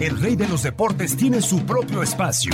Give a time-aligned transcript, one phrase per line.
[0.00, 2.52] El rey de los deportes tiene su propio espacio.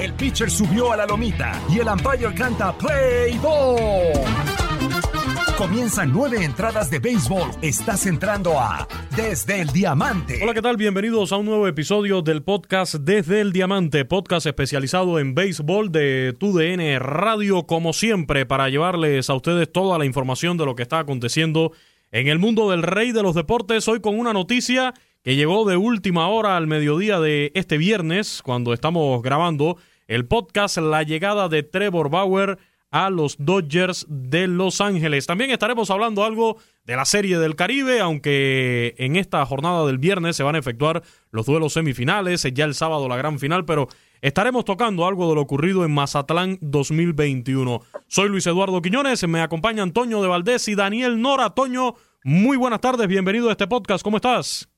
[0.00, 4.12] El pitcher subió a la lomita y el umpire canta Play Ball.
[5.60, 7.50] Comienzan nueve entradas de béisbol.
[7.60, 10.40] Estás entrando a Desde el Diamante.
[10.42, 10.78] Hola, ¿qué tal?
[10.78, 16.34] Bienvenidos a un nuevo episodio del podcast Desde el Diamante, podcast especializado en béisbol de
[16.38, 21.00] TUDN Radio, como siempre, para llevarles a ustedes toda la información de lo que está
[21.00, 21.72] aconteciendo
[22.10, 23.86] en el mundo del rey de los deportes.
[23.86, 28.72] Hoy con una noticia que llegó de última hora al mediodía de este viernes, cuando
[28.72, 29.76] estamos grabando
[30.08, 32.58] el podcast La llegada de Trevor Bauer
[32.90, 35.26] a los Dodgers de Los Ángeles.
[35.26, 40.36] También estaremos hablando algo de la Serie del Caribe, aunque en esta jornada del viernes
[40.36, 43.88] se van a efectuar los duelos semifinales, ya el sábado la gran final, pero
[44.22, 47.82] estaremos tocando algo de lo ocurrido en Mazatlán 2021.
[48.08, 51.50] Soy Luis Eduardo Quiñones, me acompaña Antonio de Valdés y Daniel Nora.
[51.50, 51.94] Toño,
[52.24, 54.70] muy buenas tardes, bienvenido a este podcast, ¿cómo estás?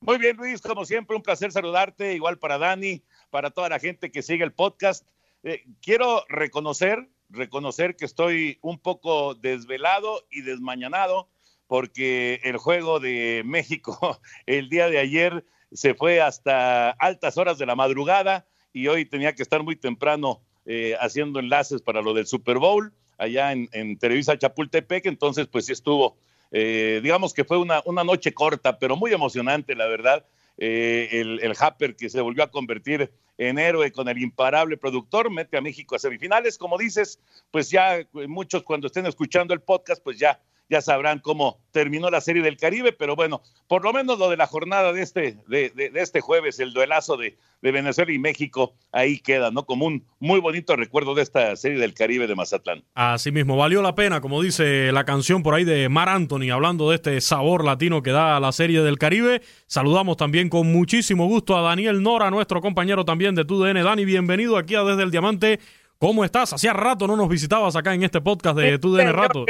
[0.00, 4.10] Muy bien, Luis, como siempre, un placer saludarte, igual para Dani, para toda la gente
[4.10, 5.06] que sigue el podcast.
[5.42, 11.28] Eh, quiero reconocer reconocer que estoy un poco desvelado y desmañanado
[11.66, 17.66] porque el juego de México el día de ayer se fue hasta altas horas de
[17.66, 22.26] la madrugada y hoy tenía que estar muy temprano eh, haciendo enlaces para lo del
[22.26, 26.16] Super Bowl allá en, Televisa Chapultepec, entonces pues sí estuvo,
[26.50, 30.24] eh, digamos que fue una, una, noche corta, pero muy emocionante, la verdad.
[30.56, 35.30] Eh, el, el Happer que se volvió a convertir en héroe con el imparable productor,
[35.30, 36.58] mete a México a semifinales.
[36.58, 37.18] Como dices,
[37.50, 42.20] pues ya muchos cuando estén escuchando el podcast, pues ya ya sabrán cómo terminó la
[42.20, 45.70] Serie del Caribe, pero bueno, por lo menos lo de la jornada de este, de,
[45.70, 49.66] de, este jueves, el duelazo de, de, Venezuela y México, ahí queda, ¿no?
[49.66, 52.84] Como un muy bonito recuerdo de esta Serie del Caribe de Mazatlán.
[52.94, 56.90] Así mismo, valió la pena, como dice la canción por ahí de Mar Anthony, hablando
[56.90, 59.42] de este sabor latino que da la Serie del Caribe.
[59.66, 63.82] Saludamos también con muchísimo gusto a Daniel Nora, nuestro compañero también de TUDN.
[63.82, 65.60] Dani, bienvenido aquí a Desde el Diamante.
[65.98, 66.52] ¿Cómo estás?
[66.52, 69.46] Hacía rato no nos visitabas acá en este podcast de TUDN Rato.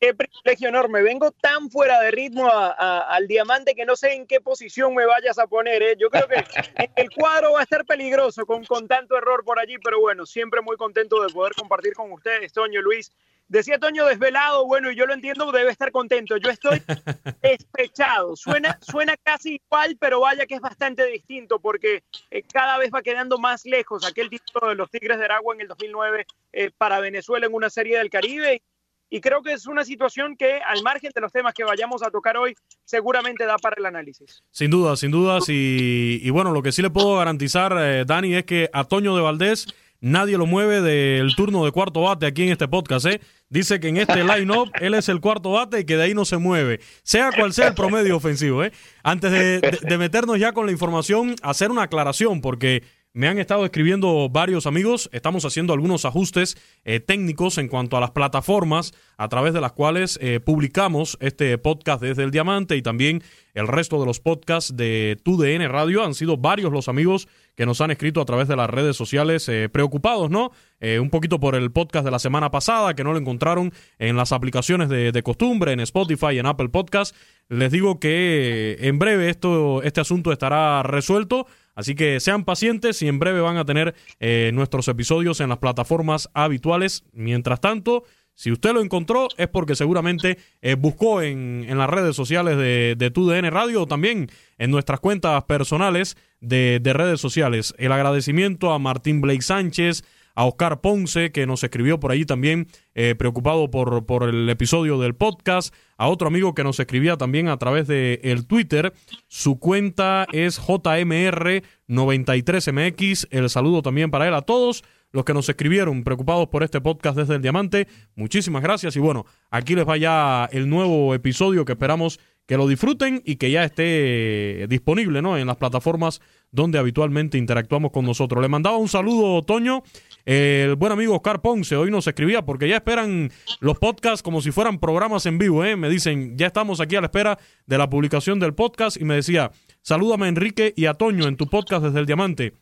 [0.00, 1.02] Qué privilegio enorme.
[1.02, 5.38] Vengo tan fuera de ritmo al diamante que no sé en qué posición me vayas
[5.38, 5.82] a poner.
[5.82, 5.96] ¿eh?
[5.98, 6.36] Yo creo que
[6.96, 10.62] el cuadro va a estar peligroso con, con tanto error por allí, pero bueno, siempre
[10.62, 13.12] muy contento de poder compartir con ustedes, Toño Luis.
[13.48, 16.36] Decía Toño desvelado, bueno, y yo lo entiendo, debe estar contento.
[16.36, 16.80] Yo estoy
[17.42, 18.36] despechado.
[18.36, 23.02] Suena, suena casi igual, pero vaya que es bastante distinto porque eh, cada vez va
[23.02, 27.00] quedando más lejos aquel título de los Tigres de Aragua en el 2009 eh, para
[27.00, 28.62] Venezuela en una serie del Caribe
[29.10, 32.10] y creo que es una situación que, al margen de los temas que vayamos a
[32.10, 32.54] tocar hoy,
[32.84, 34.42] seguramente da para el análisis.
[34.52, 35.48] Sin duda, sin dudas.
[35.48, 39.16] Y, y bueno, lo que sí le puedo garantizar, eh, Dani, es que a Toño
[39.16, 39.66] de Valdés
[40.00, 43.06] nadie lo mueve del turno de cuarto bate aquí en este podcast.
[43.06, 43.20] ¿eh?
[43.48, 46.24] Dice que en este line-up él es el cuarto bate y que de ahí no
[46.24, 48.64] se mueve, sea cual sea el promedio ofensivo.
[48.64, 48.72] ¿eh?
[49.02, 53.64] Antes de, de meternos ya con la información, hacer una aclaración, porque me han estado
[53.64, 59.28] escribiendo varios amigos, estamos haciendo algunos ajustes eh, técnicos en cuanto a las plataformas a
[59.28, 63.22] través de las cuales eh, publicamos este podcast desde el Diamante y también
[63.54, 66.04] el resto de los podcasts de TUDN Radio.
[66.04, 67.26] Han sido varios los amigos
[67.56, 70.52] que nos han escrito a través de las redes sociales eh, preocupados, ¿no?
[70.98, 74.32] un poquito por el podcast de la semana pasada, que no lo encontraron en las
[74.32, 77.14] aplicaciones de, de costumbre, en Spotify en Apple Podcast.
[77.50, 81.46] Les digo que en breve esto, este asunto estará resuelto.
[81.80, 85.58] Así que sean pacientes y en breve van a tener eh, nuestros episodios en las
[85.58, 87.04] plataformas habituales.
[87.14, 88.04] Mientras tanto,
[88.34, 92.96] si usted lo encontró es porque seguramente eh, buscó en, en, las redes sociales de,
[92.98, 97.74] de TUDN Radio o también en nuestras cuentas personales de, de redes sociales.
[97.78, 100.04] El agradecimiento a Martín Blake Sánchez,
[100.34, 104.98] a Oscar Ponce, que nos escribió por ahí también, eh, preocupado por, por el episodio
[104.98, 108.92] del podcast, a otro amigo que nos escribía también a través de el Twitter,
[109.26, 116.04] su cuenta es JMR93MX, el saludo también para él a todos los que nos escribieron
[116.04, 118.94] preocupados por este podcast desde el Diamante, muchísimas gracias.
[118.96, 123.36] Y bueno, aquí les va ya el nuevo episodio que esperamos que lo disfruten y
[123.36, 125.38] que ya esté disponible ¿no?
[125.38, 126.20] en las plataformas
[126.52, 128.42] donde habitualmente interactuamos con nosotros.
[128.42, 129.82] Le mandaba un saludo, Toño,
[130.24, 133.30] el buen amigo Oscar Ponce, hoy nos escribía porque ya esperan
[133.60, 135.64] los podcasts como si fueran programas en vivo.
[135.64, 135.76] ¿eh?
[135.76, 139.14] Me dicen, ya estamos aquí a la espera de la publicación del podcast y me
[139.14, 139.50] decía,
[139.82, 142.52] Salúdame a Enrique y a Toño en tu podcast desde el Diamante.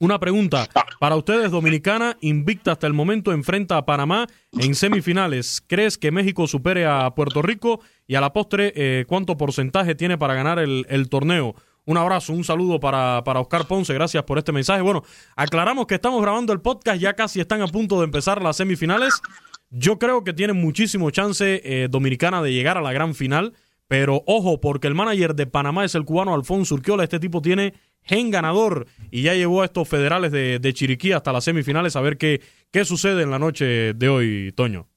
[0.00, 0.66] Una pregunta.
[0.98, 4.26] Para ustedes, Dominicana, invicta hasta el momento, enfrenta a Panamá
[4.58, 5.62] en semifinales.
[5.66, 7.80] ¿Crees que México supere a Puerto Rico?
[8.06, 11.54] Y a la postre, eh, ¿cuánto porcentaje tiene para ganar el, torneo?
[11.90, 14.80] Un abrazo, un saludo para, para, Oscar Ponce, gracias por este mensaje.
[14.80, 15.02] Bueno,
[15.34, 19.20] aclaramos que estamos grabando el podcast, ya casi están a punto de empezar las semifinales.
[19.70, 23.54] Yo creo que tiene muchísimo chance eh, Dominicana de llegar a la gran final,
[23.88, 27.02] pero ojo, porque el manager de Panamá es el cubano Alfonso Urquiola.
[27.02, 31.42] Este tipo tiene gen ganador y ya llevó a estos federales de, Chiriquí hasta las
[31.42, 32.40] semifinales a ver qué,
[32.70, 34.89] qué sucede en la noche de hoy, Toño.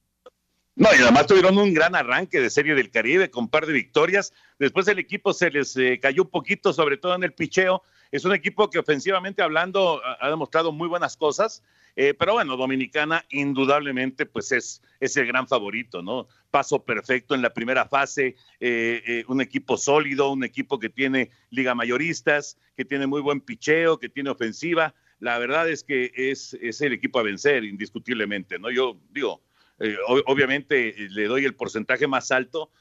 [0.76, 4.34] No, y además tuvieron un gran arranque de Serie del Caribe con par de victorias.
[4.58, 7.84] Después el equipo se les eh, cayó un poquito, sobre todo en el picheo.
[8.12, 11.64] Es un equipo que ofensivamente hablando ha demostrado muy buenas cosas.
[11.96, 16.28] Eh, pero bueno, Dominicana indudablemente pues es, es el gran favorito, ¿no?
[16.50, 21.30] Paso perfecto en la primera fase, eh, eh, un equipo sólido, un equipo que tiene
[21.52, 24.96] liga mayoristas, que tiene muy buen picheo, que tiene ofensiva.
[25.20, 28.72] La verdad es que es, es el equipo a vencer, indiscutiblemente, ¿no?
[28.72, 29.42] Yo digo,
[30.28, 32.72] obviamente le doy el porcentaje más alto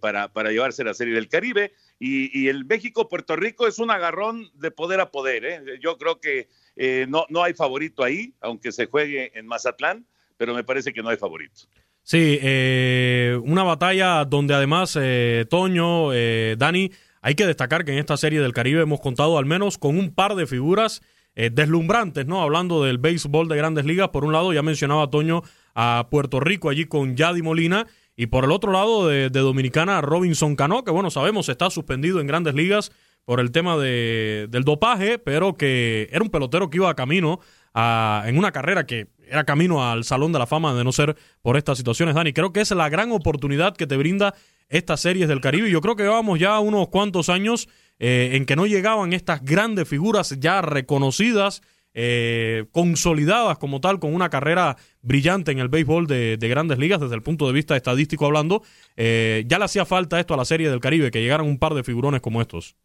[0.00, 1.72] para, para llevarse la Serie del Caribe.
[1.98, 5.44] Y, el México-Puerto Rico es un agarrón de poder a poder.
[5.44, 5.62] ¿eh?
[5.80, 10.06] Yo creo que eh, no, no hay favorito ahí, aunque se juegue en Mazatlán,
[10.36, 11.62] pero me parece que no hay favorito.
[12.02, 16.10] Sí, eh, una batalla donde además, eh, Toño,
[16.58, 16.90] Dani,
[17.22, 20.14] hay que destacar que en esta serie del Caribe hemos contado al menos con un
[20.14, 21.00] par de figuras
[21.34, 22.42] deslumbrantes, ¿no?
[22.42, 25.42] Hablando del béisbol de grandes ligas, por un lado ya mencionaba Toño
[25.74, 27.86] a Puerto Rico allí con Yadi Molina,
[28.16, 32.20] y por el otro lado de, de Dominicana Robinson Cano, que bueno, sabemos está suspendido
[32.20, 32.92] en grandes ligas
[33.24, 37.40] por el tema de, del dopaje, pero que era un pelotero que iba a camino
[37.72, 41.16] a, en una carrera que era camino al Salón de la Fama de no ser
[41.42, 42.32] por estas situaciones, Dani.
[42.32, 44.34] Creo que es la gran oportunidad que te brinda
[44.68, 45.70] estas series del Caribe.
[45.70, 47.68] Yo creo que llevamos ya unos cuantos años
[47.98, 51.62] eh, en que no llegaban estas grandes figuras ya reconocidas,
[51.94, 57.14] eh, consolidadas como tal, con una carrera brillante en el béisbol de, grandes ligas desde
[57.14, 58.62] el punto de vista estadístico hablando.
[58.96, 61.74] Eh, ya le hacía falta esto a la serie del Caribe, que llegaran un par
[61.74, 62.76] de figurones como estos.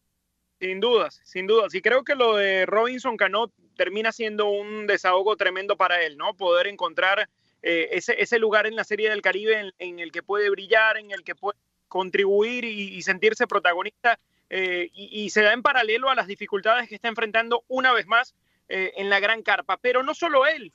[0.59, 1.73] Sin dudas, sin dudas.
[1.73, 6.33] Y creo que lo de Robinson Cano termina siendo un desahogo tremendo para él, ¿no?
[6.35, 7.29] Poder encontrar
[7.61, 11.11] eh, ese, ese, lugar en la Serie del Caribe en, el que puede brillar, en
[11.11, 11.57] el que puede
[11.87, 14.19] contribuir y, sentirse protagonista.
[14.49, 18.35] Eh, y, se da en paralelo a las dificultades que está enfrentando una vez más
[18.69, 19.77] eh, en la gran carpa.
[19.77, 20.71] Pero no solo él,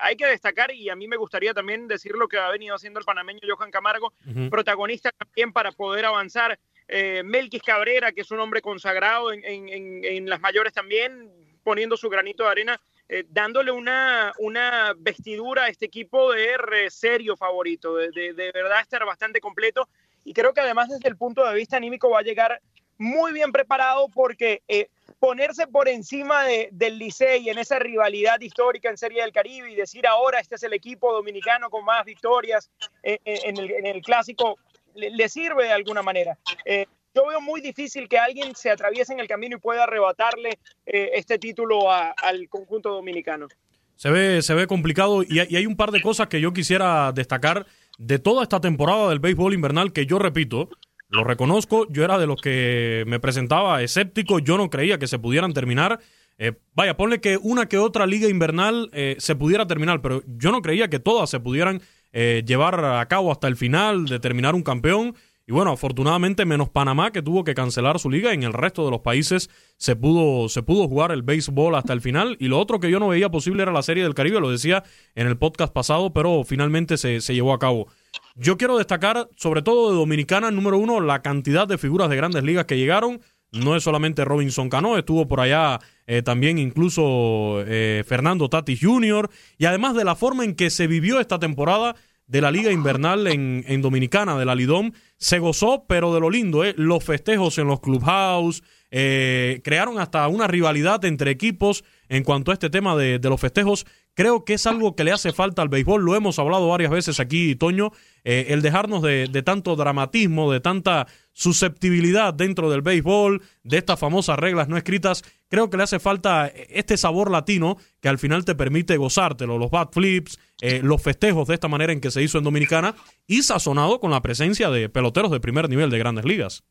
[0.00, 2.98] hay que destacar, y a mí me gustaría también decir lo que ha venido haciendo
[2.98, 4.12] el panameño Johan Camargo,
[4.50, 10.40] protagonista también para poder avanzar eh, Melquis Cabrera, que es un hombre consagrado en, las
[10.40, 11.30] mayores también,
[11.62, 17.36] poniendo su granito de arena, eh, dándole una, una vestidura a este equipo de serio
[17.36, 19.88] favorito, de, verdad estar bastante completo.
[20.24, 22.60] Y creo que además desde el punto de vista anímico va a llegar
[23.02, 24.88] muy bien preparado porque eh,
[25.18, 30.06] ponerse por encima del Licey en esa rivalidad histórica en Serie del Caribe y decir
[30.06, 32.70] ahora este es el equipo dominicano con más victorias
[33.02, 33.18] en
[33.56, 34.56] el, en, el, clásico,
[34.94, 36.38] le, sirve de alguna manera.
[36.64, 40.58] Eh, yo veo muy difícil que alguien se atraviese en el camino y pueda arrebatarle
[40.86, 43.48] eh, este título al conjunto dominicano.
[43.96, 47.66] Se ve, se ve complicado y hay, un par de cosas que yo quisiera destacar
[47.98, 50.70] de toda esta temporada del béisbol invernal que yo repito,
[51.12, 55.18] lo reconozco, yo era de los que me presentaba escéptico, yo no creía que se
[55.18, 56.00] pudieran terminar.
[56.38, 60.62] Eh, vaya, ponle que una que otra liga invernal se pudiera terminar, pero yo no
[60.62, 61.80] creía que todas se pudieran
[62.12, 65.14] eh, llevar a cabo hasta el final, determinar un campeón.
[65.46, 68.92] Y bueno, afortunadamente menos Panamá que tuvo que cancelar su liga, en el resto de
[68.92, 72.36] los países se pudo, se pudo jugar el béisbol hasta el final.
[72.38, 74.84] Y lo otro que yo no veía posible era la Serie del Caribe, lo decía
[75.14, 77.88] en el podcast pasado, pero finalmente se, se llevó a cabo.
[78.34, 82.42] Yo quiero destacar, sobre todo de Dominicana, número uno, la cantidad de figuras de grandes
[82.42, 83.20] ligas que llegaron.
[83.52, 89.28] No es solamente Robinson Cano, estuvo por allá eh, también incluso eh, Fernando Tatis Jr.
[89.58, 91.94] Y además de la forma en que se vivió esta temporada
[92.26, 96.30] de la Liga Invernal en, en Dominicana, de la Lidom, se gozó, pero de lo
[96.30, 98.62] lindo, eh, los festejos en los clubhouse,
[98.92, 103.86] crearon hasta una rivalidad entre equipos en cuanto a este tema de, de los festejos.
[104.14, 107.18] Creo que es algo que le hace falta al béisbol, lo hemos hablado varias veces
[107.18, 107.92] aquí, Toño,
[108.24, 114.38] eh, el dejarnos de, tanto dramatismo, de tanta susceptibilidad dentro del béisbol, de estas famosas
[114.38, 118.54] reglas no escritas, creo que le hace falta este sabor latino que al final te
[118.54, 122.36] permite gozártelo, los bat flips, eh, los festejos de esta manera en que se hizo
[122.36, 122.94] en Dominicana
[123.26, 126.64] y sazonado con la presencia de peloteros de primer nivel de grandes ligas.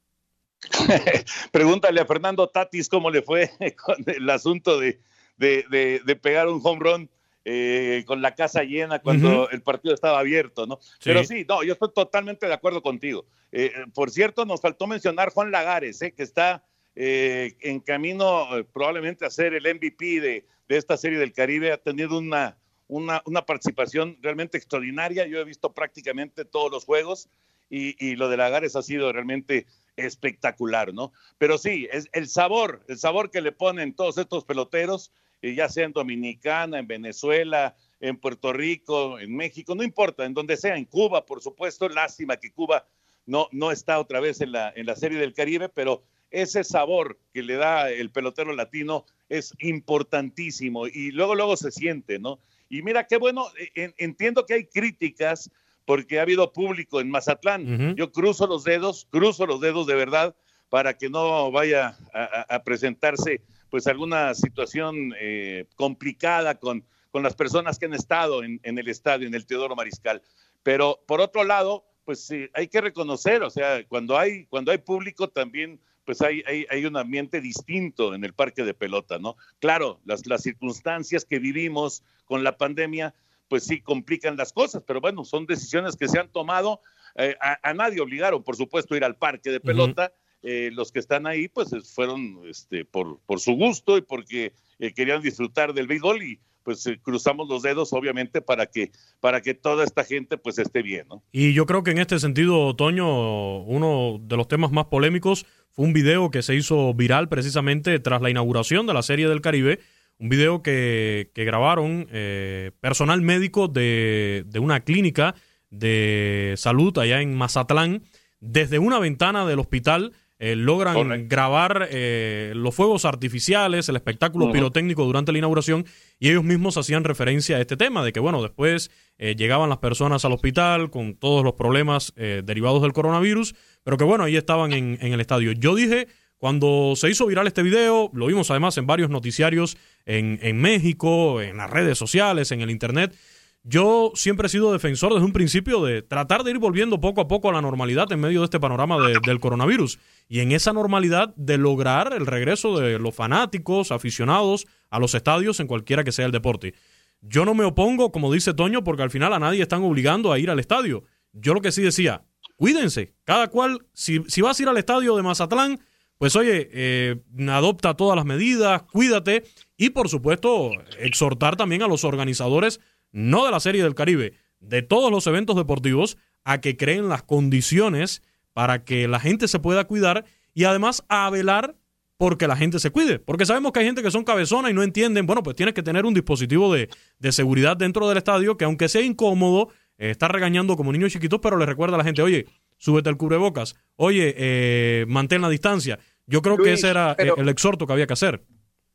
[1.52, 3.52] Pregúntale a Fernando Tatis cómo le fue
[3.84, 5.00] con el asunto de,
[5.38, 7.10] de pegar un home run
[7.44, 10.80] eh, con la casa llena cuando el partido estaba abierto, ¿no?
[11.04, 13.26] Pero sí, no, yo estoy totalmente de acuerdo contigo.
[13.52, 16.64] Eh, por cierto, nos faltó mencionar Juan Lagares, eh, que está
[16.96, 21.72] eh, en camino eh, probablemente a ser el MVP de, de, esta serie del Caribe,
[21.72, 25.26] ha tenido una, una, una, participación realmente extraordinaria.
[25.26, 27.28] Yo he visto prácticamente todos los juegos
[27.72, 31.12] y, y lo de Lagares ha sido realmente espectacular, ¿no?
[31.38, 35.70] Pero sí, es el sabor, el sabor que le ponen todos estos peloteros, eh, ya
[35.70, 40.76] sea en Dominicana, en Venezuela, en Puerto Rico, en México, no importa, en donde sea,
[40.76, 42.86] en Cuba, por supuesto, lástima que Cuba
[43.26, 47.20] no, no está otra vez en la, en la Serie del Caribe, pero ese sabor
[47.34, 52.40] que le da el pelotero latino es importantísimo y luego, luego se siente, ¿no?
[52.70, 55.52] Y mira qué bueno, en, entiendo que hay críticas
[55.92, 57.64] porque ha habido público en Mazatlán.
[57.64, 57.96] Uh -huh.
[57.96, 60.34] Yo cruzo los dedos, cruzo los dedos de verdad
[60.70, 67.36] para que no vaya a, a presentarse pues alguna situación eh, complicada con, con las
[67.36, 70.22] personas que han estado en, en, el estadio, en el Teodoro Mariscal.
[70.64, 74.78] Pero por otro lado, pues sí, hay que reconocer, o sea, cuando hay, cuando hay
[74.78, 79.36] público también pues hay, hay, hay, un ambiente distinto en el parque de pelota, ¿no?
[79.60, 83.14] Claro, las, las circunstancias que vivimos con la pandemia,
[83.52, 86.80] pues sí complican las cosas, pero bueno, son decisiones que se han tomado.
[87.16, 90.04] Eh, a, a, nadie obligaron, por supuesto, a ir al parque de pelota.
[90.10, 90.50] Uh -huh.
[90.50, 94.94] eh, los que están ahí, pues fueron este, por, por su gusto y porque eh,
[94.94, 99.54] querían disfrutar del béisbol y pues eh, cruzamos los dedos obviamente para que para que
[99.54, 101.22] toda esta gente pues esté bien, ¿no?
[101.34, 105.86] Y yo creo que en este sentido, Toño, uno de los temas más polémicos fue
[105.86, 109.80] un video que se hizo viral precisamente tras la inauguración de la Serie del Caribe,
[110.22, 115.34] un video que, que grabaron eh, personal médico de, de una clínica
[115.72, 118.04] de salud allá en Mazatlán
[118.40, 120.14] desde una ventana del hospital
[120.44, 124.54] eh, logran grabar eh, los fuegos artificiales, el espectáculo uh -huh.
[124.54, 125.86] pirotécnico durante la inauguración
[126.20, 129.78] y ellos mismos hacían referencia a este tema de que, bueno, después eh, llegaban las
[129.78, 134.36] personas al hospital con todos los problemas eh, derivados del coronavirus, pero que, bueno, ahí
[134.36, 135.52] estaban en, en, el estadio.
[135.52, 136.08] Yo dije,
[136.42, 141.40] cuando se hizo viral este video, lo vimos además en varios noticiarios en, en México,
[141.40, 143.16] en las redes sociales, en el Internet,
[143.64, 147.28] yo siempre he sido defensor desde un principio de tratar de ir volviendo poco a
[147.28, 150.00] poco a la normalidad en medio de este panorama de, del coronavirus.
[150.28, 155.60] Y en esa normalidad de lograr el regreso de los fanáticos, aficionados a los estadios
[155.60, 156.74] en cualquiera que sea el deporte.
[157.22, 160.40] Yo no me opongo, como dice Toño, porque al final a nadie están obligando a
[160.40, 161.04] ir al estadio.
[161.32, 162.24] Yo lo que sí decía,
[162.56, 163.14] cuídense.
[163.26, 165.80] Cada cual, si, si vas a ir al estadio de Mazatlán,
[166.22, 167.16] pues oye, eh,
[167.50, 169.42] adopta todas las medidas, cuídate
[169.76, 172.80] y por supuesto exhortar también a los organizadores
[173.12, 177.24] no de la Serie del Caribe, de todos los eventos deportivos, a que creen las
[177.24, 178.22] condiciones
[178.54, 181.76] para que la gente se pueda cuidar y además a velar
[182.18, 183.18] porque la gente se cuide.
[183.18, 185.82] Porque sabemos que hay gente que son cabezonas y no entienden, bueno, pues tienes que
[185.82, 186.88] tener un dispositivo de,
[187.18, 189.70] de seguridad dentro del estadio que aunque sea incómodo,
[190.02, 192.46] eh, está regañando como niños chiquitos, pero le recuerda a la gente, oye,
[192.82, 196.00] súbete el cubrebocas, oye, eh, mantén la distancia.
[196.26, 197.38] Yo creo Luis, que ese era pero...
[197.38, 198.44] el exhorto que había que hacer.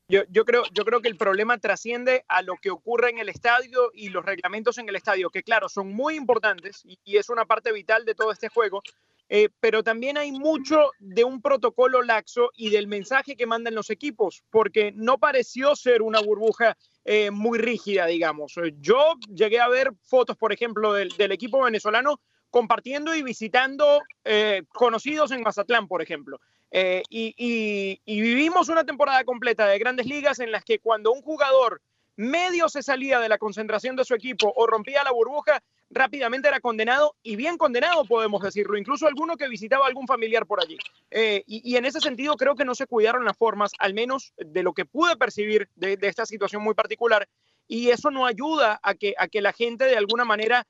[0.09, 3.29] Yo, yo, creo, yo creo que el problema trasciende a lo que ocurre en el
[3.29, 7.29] estadio y los reglamentos en el estadio, que claro, son muy importantes y, y es
[7.29, 8.83] una parte vital de todo este juego,
[9.29, 13.91] eh, pero también hay mucho de un protocolo laxo y del mensaje que mandan los
[13.91, 18.55] equipos, porque no pareció ser una burbuja eh, muy rígida, digamos.
[18.79, 22.21] Yo llegué a ver fotos, por ejemplo, del, del equipo venezolano
[22.57, 26.41] compartiendo y visitando eh, conocidos en Mazatlán, por ejemplo.
[26.71, 31.83] Eh, y, vivimos una temporada completa de grandes ligas en las que cuando un jugador
[32.17, 36.61] medio se salía de la concentración de su equipo o rompía la burbuja, rápidamente era
[36.61, 40.79] condenado y bien condenado, podemos decirlo, incluso alguno que visitaba algún familiar por allí.
[41.11, 44.63] Eh, y, en ese sentido creo que no se cuidaron las formas, al menos de
[44.63, 47.29] lo que pude percibir de, esta situación muy particular,
[47.69, 50.67] y eso no ayuda a que, a que la gente de alguna manera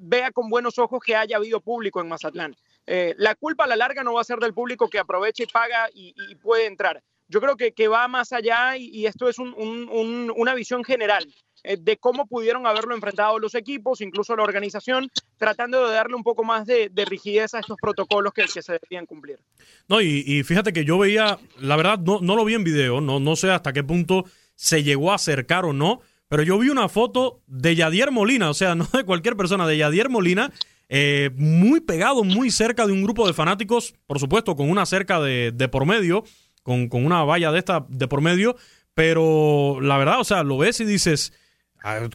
[0.00, 2.56] vea con buenos ojos que haya habido público en Mazatlán.
[2.86, 5.46] Eh, la culpa a la larga no va a ser del público que aprovecha y
[5.46, 7.02] paga y, puede entrar.
[7.28, 10.82] Yo creo que, que va más allá y, esto es un, un, un, una visión
[10.82, 11.24] general
[11.62, 16.22] eh, de cómo pudieron haberlo enfrentado los equipos, incluso la organización, tratando de darle un
[16.22, 19.38] poco más de, de rigidez a estos protocolos que, que, se debían cumplir.
[19.86, 23.00] No, y, y, fíjate que yo veía, la verdad, no, no lo vi en video,
[23.00, 26.68] no, no sé hasta qué punto se llegó a acercar o no, pero yo vi
[26.68, 30.52] una foto de Yadier Molina, o sea, no de cualquier persona, de Yadier Molina,
[30.88, 35.20] eh, muy pegado, muy cerca de un grupo de fanáticos, por supuesto, con una cerca
[35.20, 36.22] de, de por medio,
[36.62, 38.54] con, con, una valla de esta de por medio,
[38.94, 41.32] pero la verdad, o sea, lo ves y dices,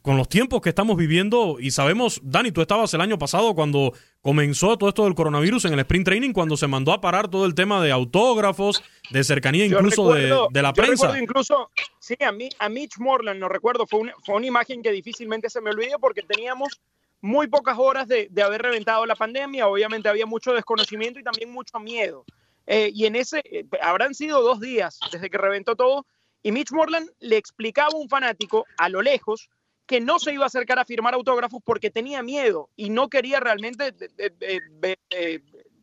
[0.01, 3.93] con los tiempos que estamos viviendo, y sabemos, Dani, tú estabas el año pasado cuando
[4.21, 7.45] comenzó todo esto del coronavirus en el sprint training, cuando se mandó a parar todo
[7.45, 11.19] el tema de autógrafos, de cercanía incluso recuerdo, de, de, la prensa.
[11.19, 11.69] incluso,
[11.99, 15.49] sí, a, mí, a Mitch Morland, no recuerdo, fue una, fue una imagen que difícilmente
[15.49, 16.79] se me olvide porque teníamos
[17.21, 21.51] muy pocas horas de, de haber reventado la pandemia, obviamente había mucho desconocimiento y también
[21.51, 22.23] mucho miedo.
[22.67, 26.05] Eh, y en ese, eh, habrán sido dos días desde que reventó todo,
[26.41, 29.49] y Mitch Morland le explicaba a un fanático a lo lejos
[29.85, 33.39] que no se iba a acercar a firmar autógrafos porque tenía miedo y no quería
[33.39, 33.93] realmente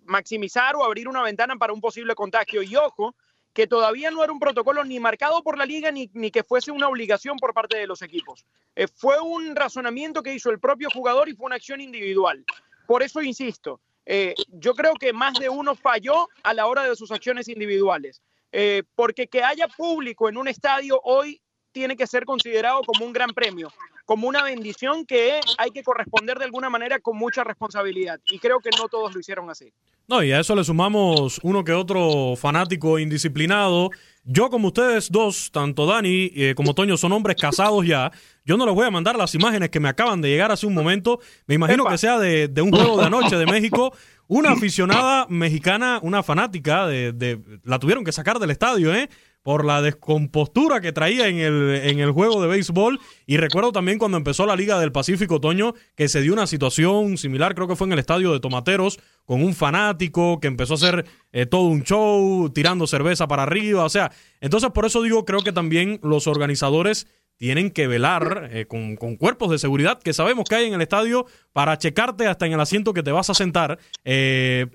[0.04, 2.62] maximizar o abrir una ventana para un posible contagio.
[2.62, 3.14] Y ojo,
[3.52, 6.70] que todavía no era un protocolo ni marcado por la liga ni, ni que fuese
[6.70, 8.44] una obligación por parte de los equipos.
[8.74, 12.44] Eh, fue un razonamiento que hizo el propio jugador y fue una acción individual.
[12.86, 16.96] Por eso insisto, eh, yo creo que más de uno falló a la hora de
[16.96, 21.40] sus acciones individuales, eh, porque que haya público en un estadio hoy
[21.72, 23.72] tiene que ser considerado como un gran premio,
[24.04, 28.20] como una bendición que hay que corresponder de alguna manera con mucha responsabilidad.
[28.26, 29.72] Y creo que no todos lo hicieron así.
[30.08, 33.90] No, y a eso le sumamos uno que otro fanático indisciplinado.
[34.24, 38.10] Yo, como ustedes dos, tanto Dani eh, como Toño, son hombres casados ya.
[38.44, 40.74] Yo no les voy a mandar las imágenes que me acaban de llegar hace un
[40.74, 41.20] momento.
[41.46, 43.94] Me imagino que sea de, un juego de anoche de México.
[44.28, 49.08] Una aficionada mexicana, una fanática, de, de, la tuvieron que sacar del estadio, ¿eh?
[49.42, 53.00] Por la descompostura que traía en el, en el juego de béisbol.
[53.26, 57.18] Y recuerdo también cuando empezó la Liga del Pacífico Otoño, que se dio una situación
[57.18, 60.76] similar, creo que fue en el estadio de Tomateros, con un fanático que empezó a
[60.76, 63.84] hacer eh, todo un show, tirando cerveza para arriba.
[63.84, 67.06] O sea, entonces por eso digo, creo que también los organizadores
[67.42, 71.26] tienen que velar eh, con, cuerpos de seguridad que sabemos que hay en el estadio
[71.52, 73.80] para checarte hasta en el asiento que te vas a sentar.
[74.04, 74.66] Eh,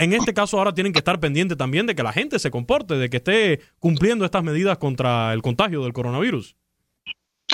[0.00, 2.94] en este caso ahora tienen que estar pendientes también de que la gente se comporte,
[2.94, 6.56] de que esté cumpliendo estas medidas contra el contagio del coronavirus.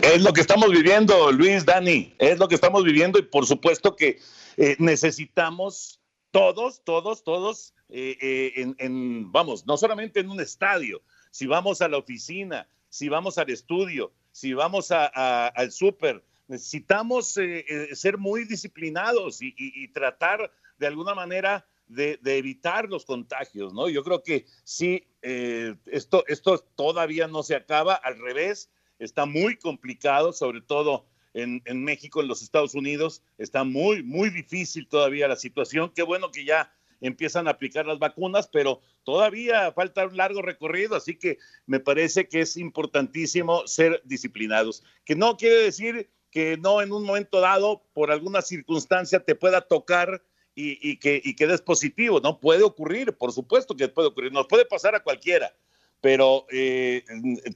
[0.00, 3.96] Es lo que estamos viviendo, Luis, Dani, es lo que estamos viviendo y por supuesto
[3.96, 4.20] que
[4.56, 11.88] eh, necesitamos todos, todos, todos, en, vamos, no solamente en un estadio, si vamos a
[11.88, 18.44] la oficina, si vamos al estudio, si vamos al súper, necesitamos eh, eh, ser muy
[18.44, 23.88] disciplinados y, tratar de alguna manera de, evitar los contagios, ¿no?
[23.88, 29.56] Yo creo que sí, eh, esto, esto todavía no se acaba, al revés, está muy
[29.56, 35.28] complicado, sobre todo en, en México, en los Estados Unidos, está muy, muy difícil todavía
[35.28, 35.92] la situación.
[35.94, 40.96] Qué bueno que ya empiezan a aplicar las vacunas, pero todavía falta un largo recorrido,
[40.96, 46.80] así que me parece que es importantísimo ser disciplinados, que no quiere decir que no
[46.80, 50.22] en un momento dado, por alguna circunstancia, te pueda tocar
[50.54, 52.38] y, que, y positivo, ¿no?
[52.38, 55.54] Puede ocurrir, por supuesto que puede ocurrir, nos puede pasar a cualquiera,
[56.00, 57.04] pero eh,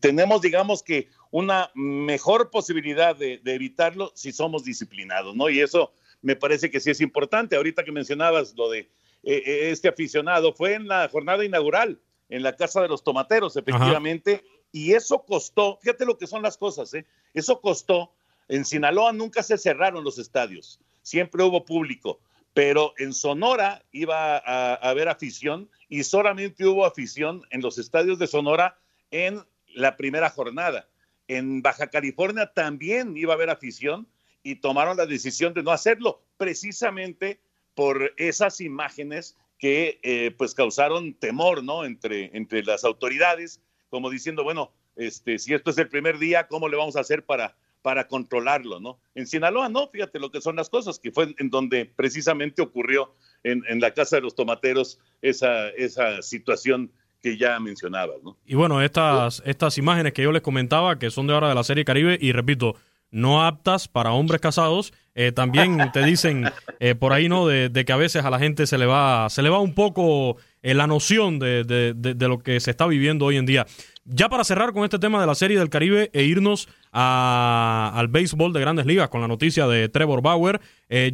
[0.00, 5.50] tenemos, digamos que, una mejor posibilidad de, de, evitarlo si somos disciplinados, ¿no?
[5.50, 7.56] Y eso me parece que sí es importante.
[7.56, 8.88] Ahorita que mencionabas lo de
[9.28, 10.52] eh, eh, este aficionado.
[10.52, 15.80] Fue en la jornada inaugural, en la Casa de los Tomateros, efectivamente, y eso costó,
[15.82, 17.04] fíjate lo que son las cosas, ¿eh?
[17.34, 18.12] eso costó,
[18.46, 22.20] en Sinaloa nunca se cerraron los estadios, siempre hubo público,
[22.54, 28.28] pero en Sonora iba a, haber afición y solamente hubo afición en los estadios de
[28.28, 28.78] Sonora
[29.10, 30.88] en la primera jornada.
[31.26, 34.06] En Baja California también iba a haber afición
[34.44, 37.40] y tomaron la decisión de no hacerlo, precisamente
[37.76, 41.84] por esas imágenes que eh, pues causaron temor, ¿no?
[41.84, 43.60] Entre, entre las autoridades,
[43.90, 47.24] como diciendo, bueno, este, si esto es el primer día, ¿cómo le vamos a hacer
[47.24, 48.98] para, para controlarlo, ¿no?
[49.14, 53.14] En Sinaloa, no, fíjate lo que son las cosas, que fue en donde precisamente ocurrió
[53.44, 56.90] en, en la Casa de los Tomateros esa, esa situación
[57.22, 58.36] que ya mencionabas, ¿no?
[58.46, 61.64] Y bueno, estas, estas imágenes que yo les comentaba, que son de ahora de la
[61.64, 62.76] serie Caribe, y repito,
[63.10, 64.92] no aptas para hombres casados.
[65.18, 66.44] Eh, también te dicen
[66.78, 67.46] eh, por ahí, ¿no?
[67.46, 70.36] De, que a veces a la gente se le va, se le va un poco
[70.62, 73.66] eh, la noción de, de, lo que se está viviendo hoy en día.
[74.04, 78.52] Ya para cerrar con este tema de la Serie del Caribe e irnos al béisbol
[78.52, 80.60] de grandes ligas con la noticia de Trevor Bauer,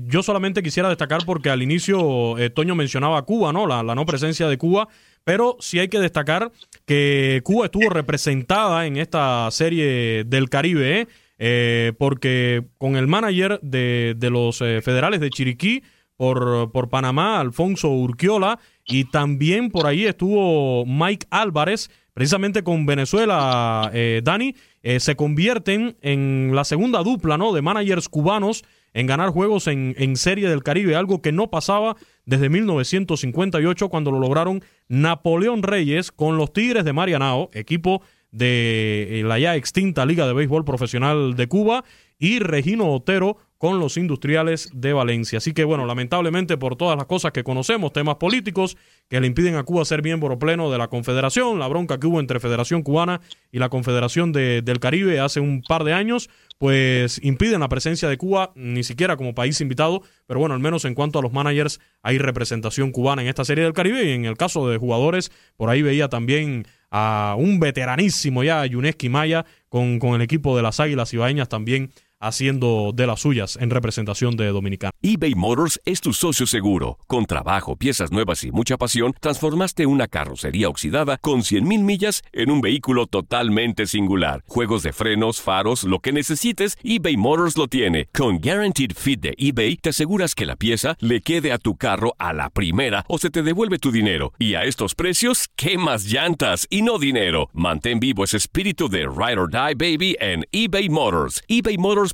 [0.07, 3.67] yo solamente quisiera destacar porque al inicio Toño mencionaba Cuba, ¿no?
[3.67, 4.89] La, la no presencia de Cuba,
[5.25, 6.53] pero sí hay que destacar
[6.85, 11.09] que Cuba estuvo representada en esta Serie del Caribe, ¿eh?
[11.45, 15.83] Eh, porque con el manager de, los eh, federales de Chiriquí
[16.17, 23.91] por, por, Panamá, Alfonso Urquiola, y también por ahí estuvo Mike Álvarez, precisamente con Venezuela,
[23.93, 24.55] eh, Dani,
[24.99, 27.53] se convierten en la segunda dupla ¿no?
[27.53, 31.97] de managers cubanos en ganar juegos en, en Serie del Caribe, algo que no pasaba
[32.25, 38.03] desde 1958 cuando lo lograron Napoleón Reyes con los Tigres de Marianao, equipo
[38.33, 41.85] de eh, la ya extinta Liga de Béisbol Profesional de Cuba
[42.19, 45.39] y Regino Otero con los industriales de Valencia.
[45.39, 48.77] Así que bueno, lamentablemente por todas las cosas que conocemos, temas políticos
[49.09, 52.19] que le impiden a Cuba ser miembro pleno de la Confederación, la bronca que hubo
[52.19, 53.21] entre Federación Cubana
[53.53, 58.19] y la Confederación del Caribe hace un par de años, pues impiden la presencia de
[58.19, 61.79] Cuba, ni siquiera como país invitado, pero bueno, al menos en cuanto a los managers
[62.03, 65.71] hay representación cubana en esta serie del Caribe y en el caso de jugadores, por
[65.71, 70.81] ahí veía también a un veteranísimo ya, Yuneski Maya, con, con el equipo de las
[70.81, 74.93] Águilas Ibaeñas también haciendo de las suyas en representación de Dominicana.
[75.03, 76.99] eBay Motors es tu socio seguro.
[77.09, 82.51] Con trabajo, piezas nuevas y mucha pasión, transformaste una carrocería oxidada con 100.000 millas en
[82.51, 84.45] un vehículo totalmente singular.
[84.47, 88.07] Juegos de frenos, faros, lo que necesites, eBay Motors lo tiene.
[88.15, 92.15] Con Guaranteed Fit de eBay, te aseguras que la pieza le quede a tu carro
[92.19, 94.33] a la primera o se te devuelve tu dinero.
[94.39, 97.49] Y a estos precios, ¿qué más llantas y no dinero?
[97.53, 101.43] Mantén vivo ese espíritu de Ride or Die Baby en eBay Motors.
[101.49, 102.12] eBay Motors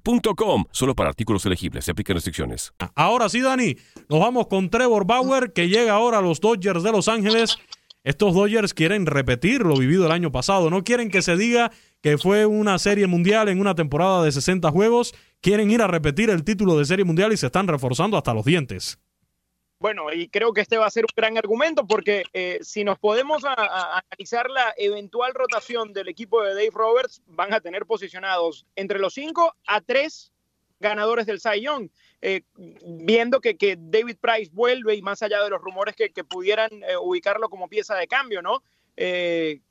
[0.70, 1.84] Solo para artículos elegibles.
[1.84, 2.72] Se aplican restricciones.
[2.94, 3.76] Ahora sí, Dani.
[4.08, 7.58] Nos vamos con Trevor Bauer, que llega ahora a los Dodgers de Los Ángeles.
[8.04, 10.70] Estos Dodgers quieren repetir lo vivido el año pasado.
[10.70, 14.70] No quieren que se diga que fue una serie mundial en una temporada de 60
[14.70, 15.14] juegos.
[15.40, 18.44] Quieren ir a repetir el título de serie mundial y se están reforzando hasta los
[18.44, 18.98] dientes.
[19.80, 22.98] Bueno, y creo que este va a ser un gran argumento porque eh, si nos
[22.98, 28.98] podemos analizar la eventual rotación del equipo de Dave Roberts, van a tener posicionados entre
[28.98, 30.32] los cinco a tres
[30.80, 31.90] ganadores del Cy Young.
[32.20, 36.96] Eh, viendo que, David Price vuelve y más allá de los rumores que, pudieran eh,
[37.00, 38.62] ubicarlo como pieza de cambio, ¿no?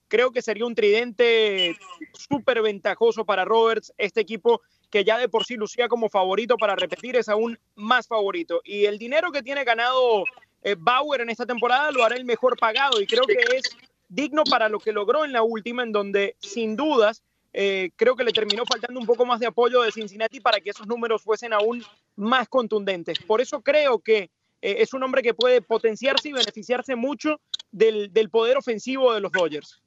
[0.08, 1.78] creo que sería un tridente
[2.14, 3.94] súper ventajoso para Roberts.
[3.98, 8.08] Este equipo que ya de por sí lucía como favorito para repetir, es aún más
[8.08, 8.62] favorito.
[8.64, 10.24] Y el dinero que tiene ganado
[10.64, 13.64] eh, Bauer en esta temporada lo hará el mejor pagado y creo que es
[14.10, 17.24] digno para lo que logró en la última, en donde sin dudas
[17.54, 20.70] eh, creo que le terminó faltando un poco más de apoyo de Cincinnati para que
[20.70, 21.84] esos números fuesen aún
[22.16, 23.20] más contundentes.
[23.20, 24.30] Por eso creo que
[24.62, 27.40] eh, es un hombre que puede potenciarse y beneficiarse mucho
[27.72, 29.82] del, del poder ofensivo de los Dodgers.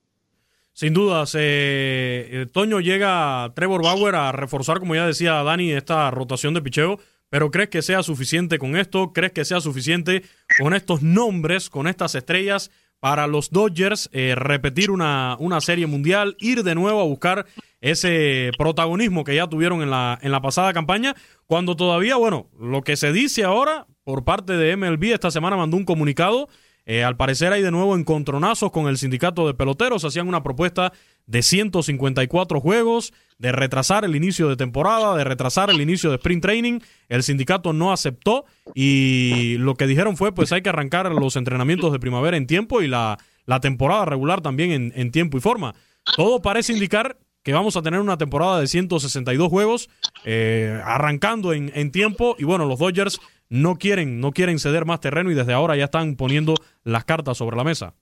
[0.72, 6.10] Sin dudas, eh, eh, Toño llega Trevor Bauer a reforzar, como ya decía Dani, esta
[6.10, 6.98] rotación de picheo.
[7.28, 9.12] Pero ¿crees que sea suficiente con esto?
[9.12, 10.24] ¿Crees que sea suficiente
[10.58, 16.36] con estos nombres, con estas estrellas, para los Dodgers eh, repetir una, una serie mundial,
[16.38, 17.46] ir de nuevo a buscar
[17.80, 22.82] ese protagonismo que ya tuvieron en la, en la pasada campaña, cuando todavía, bueno, lo
[22.82, 26.48] que se dice ahora por parte de MLB esta semana mandó un comunicado
[26.92, 30.04] eh, al parecer hay de nuevo encontronazos con el sindicato de peloteros.
[30.04, 30.92] Hacían una propuesta
[31.24, 36.42] de 154 juegos, de retrasar el inicio de temporada, de retrasar el inicio de sprint
[36.42, 36.80] training.
[37.08, 41.92] El sindicato no aceptó y lo que dijeron fue pues hay que arrancar los entrenamientos
[41.92, 43.18] de primavera en tiempo y la,
[43.62, 45.76] temporada regular también en, tiempo y forma.
[46.16, 49.88] Todo parece indicar que vamos a tener una temporada de 162 juegos
[50.24, 55.00] eh, arrancando en, en tiempo y bueno, los Dodgers no quieren, no quieren ceder más
[55.00, 57.94] terreno y desde ahora ya están poniendo las cartas sobre la mesa.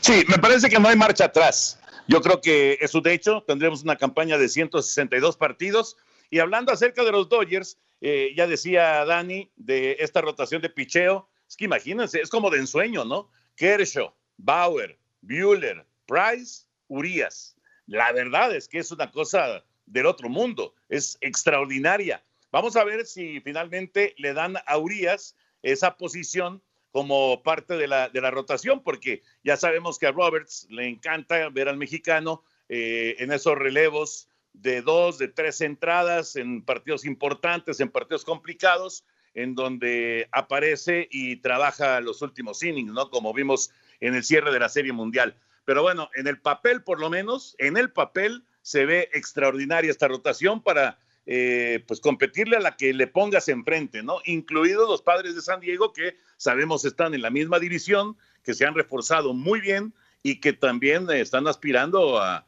[0.00, 1.78] Sí, me parece que no hay marcha atrás.
[2.08, 3.44] Yo creo que es un hecho.
[3.46, 5.96] Tendremos una campaña de 162 partidos.
[6.30, 11.28] Y hablando acerca de los Dodgers, eh, ya decía Dani de esta rotación de picheo.
[11.48, 13.30] Es que imagínense, es como de ensueño, ¿no?
[13.56, 17.56] Kershaw, Bauer, Bueller, Price, Urias.
[17.86, 20.74] La verdad es que es una cosa del otro mundo.
[20.88, 22.22] Es extraordinaria.
[22.52, 28.10] Vamos a ver si finalmente le dan a Urias esa posición como parte de la,
[28.10, 33.16] de la rotación, porque ya sabemos que a Roberts le encanta ver al mexicano eh,
[33.20, 39.54] en esos relevos de dos, de tres entradas en partidos importantes, en partidos complicados, en
[39.54, 43.08] donde aparece y trabaja los últimos innings, ¿no?
[43.08, 45.36] Como vimos en el cierre de la Serie Mundial.
[45.64, 50.08] Pero bueno, en el papel, por lo menos, en el papel se ve extraordinaria esta
[50.08, 54.18] rotación para eh, pues competirle a la que le pongas enfrente, ¿no?
[54.24, 58.66] Incluidos los padres de San Diego, que sabemos están en la misma división, que se
[58.66, 62.44] han reforzado muy bien y que también están aspirando a,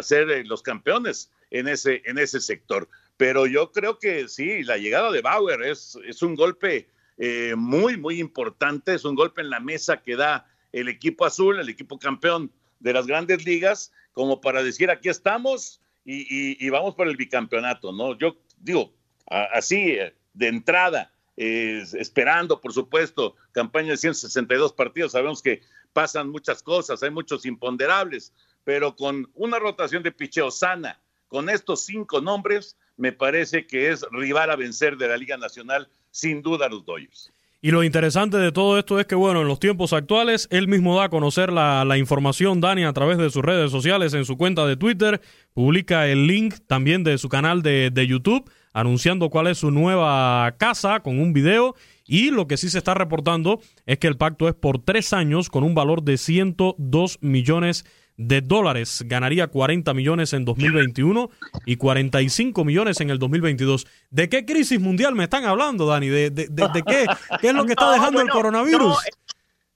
[0.00, 2.88] ser eh, los campeones en ese, en ese sector.
[3.16, 7.96] Pero yo creo que sí, la llegada de Bauer es, es un golpe eh, muy,
[7.96, 11.98] muy importante, es un golpe en la mesa que da el equipo azul, el equipo
[11.98, 17.92] campeón de las grandes ligas, como para decir, aquí estamos, y, vamos por el bicampeonato,
[17.92, 18.16] ¿no?
[18.16, 18.92] Yo digo,
[19.26, 26.62] así eh, de entrada, esperando, por supuesto, campaña de 162 partidos, sabemos que pasan muchas
[26.62, 28.32] cosas, hay muchos imponderables,
[28.64, 34.04] pero con una rotación de picheo sana, con estos cinco nombres, me parece que es
[34.10, 37.32] rival a vencer de la Liga Nacional, sin duda los Dodgers.
[37.62, 40.96] Y lo interesante de todo esto es que, bueno, en los tiempos actuales, él mismo
[40.96, 44.66] da a conocer la, información, Dani, a través de sus redes sociales, en su cuenta
[44.66, 45.20] de Twitter,
[45.54, 50.54] publica el link también de su canal de, de YouTube anunciando cuál es su nueva
[50.58, 51.74] casa con un video.
[52.06, 55.48] Y lo que sí se está reportando es que el pacto es por tres años
[55.48, 59.02] con un valor de 102 millones de dólares.
[59.06, 61.30] Ganaría 40 millones en 2021
[61.66, 63.86] y 45 millones en el 2022.
[64.10, 66.08] ¿De qué crisis mundial me están hablando, Dani?
[66.08, 66.46] ¿De, de,
[66.86, 67.06] qué?
[67.40, 68.96] ¿Qué es lo que está dejando el coronavirus?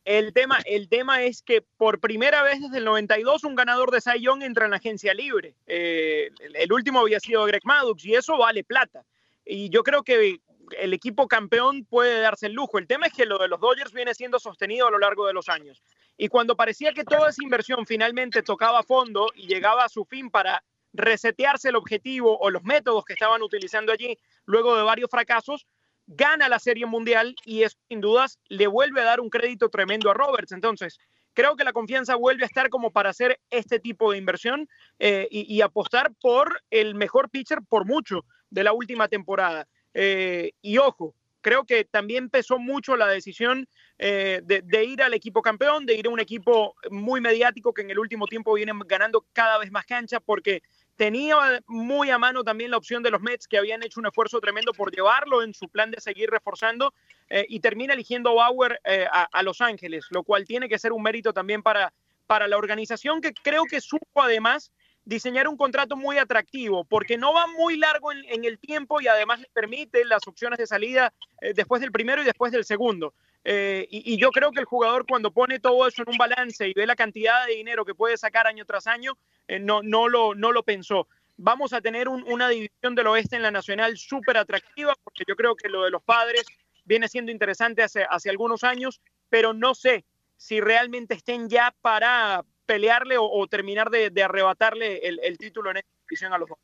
[0.04, 4.00] el tema, el tema es que por primera vez desde el 92 un ganador de
[4.00, 5.54] Cy entra en la agencia libre.
[5.66, 9.04] Eh, el último había sido Greg Maddux y eso vale plata.
[9.44, 10.40] Y yo creo que
[10.78, 12.78] el equipo campeón puede darse el lujo.
[12.78, 15.32] El tema es que lo de los Dodgers viene siendo sostenido a lo largo de
[15.32, 15.82] los años.
[16.22, 20.28] Y cuando parecía que toda esa inversión finalmente tocaba fondo y llegaba a su fin
[20.28, 25.66] para resetearse el objetivo o los métodos que estaban utilizando allí luego de varios fracasos,
[26.06, 30.10] gana la Serie Mundial y eso sin dudas le vuelve a dar un crédito tremendo
[30.10, 30.52] a Roberts.
[30.52, 30.98] Entonces,
[31.32, 35.26] creo que la confianza vuelve a estar como para hacer este tipo de inversión eh,
[35.30, 39.66] y, apostar por el mejor pitcher por mucho de la última temporada.
[39.94, 45.42] Eh, y ojo, creo que también pesó mucho la decisión eh, de, ir al equipo
[45.42, 49.24] campeón, de ir a un equipo muy mediático que en el último tiempo viene ganando
[49.32, 50.62] cada vez más cancha porque
[50.96, 54.40] tenía muy a mano también la opción de los Mets que habían hecho un esfuerzo
[54.40, 56.92] tremendo por llevarlo en su plan de seguir reforzando
[57.28, 61.02] eh, y termina eligiendo Bauer a, a, Los Ángeles, lo cual tiene que ser un
[61.02, 61.92] mérito también para,
[62.26, 64.70] para la organización que creo que supo además
[65.10, 69.40] diseñar un contrato muy atractivo, porque no va muy largo en, el tiempo y además
[69.40, 73.12] le permite las opciones de salida eh, después del primero y después del segundo.
[73.42, 76.74] Eh, y, yo creo que el jugador cuando pone todo eso en un balance y
[76.74, 79.18] ve la cantidad de dinero que puede sacar año tras año,
[79.48, 81.08] eh, no, no, lo, no lo pensó.
[81.36, 85.56] Vamos a tener una división del oeste en la nacional súper atractiva, porque yo creo
[85.56, 86.44] que lo de los padres
[86.84, 90.04] viene siendo interesante hace, hace algunos años, pero no sé
[90.36, 96.38] si realmente estén ya para, pelearle o, terminar de, arrebatarle el, título en esta a
[96.38, 96.58] los dos.